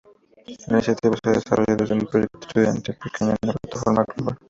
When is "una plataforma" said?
3.43-4.03